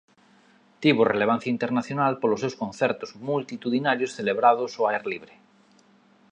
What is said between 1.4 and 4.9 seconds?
internacional polos seus concertos multitudinarios celebrados ó